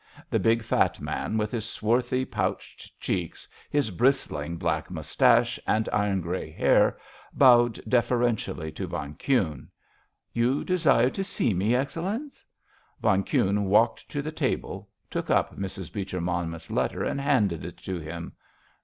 The 0.31 0.39
big, 0.39 0.63
fat 0.63 0.99
man, 0.99 1.37
with 1.37 1.51
his 1.51 1.69
swarthy, 1.69 2.25
pouched 2.25 2.99
cheeks, 2.99 3.47
his 3.69 3.91
bristling 3.91 4.57
black 4.57 4.89
moustache 4.89 5.59
and 5.67 5.87
iron 5.93 6.21
grey 6.21 6.49
hair, 6.49 6.97
bowed 7.33 7.75
deferentially 7.87 8.71
to 8.71 8.87
von 8.87 9.13
Kuhne. 9.13 9.67
"You 10.33 10.63
desired 10.63 11.13
to 11.13 11.23
see 11.23 11.53
me, 11.53 11.73
Excellenz?" 11.75 12.43
Von 12.99 13.23
Kuhne 13.23 13.65
walked 13.65 14.09
to 14.09 14.23
the 14.23 14.31
table, 14.31 14.89
took 15.11 15.29
up 15.29 15.55
Mrs. 15.55 15.93
Beecher 15.93 16.19
Monmouth's 16.19 16.71
letter, 16.71 17.03
and 17.03 17.21
handed 17.21 17.63
it 17.63 17.77
to 17.83 17.99
him. 17.99 18.33